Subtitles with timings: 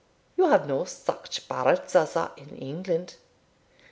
[0.35, 3.17] You have no such birds as that in England.